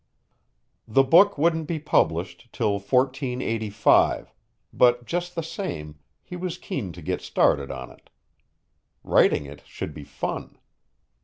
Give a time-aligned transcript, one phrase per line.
[0.87, 4.33] The book wouldn't be published till 1485,
[4.73, 8.09] but just the same, he was keen to get started on it.
[9.03, 10.57] Writing it should be fun.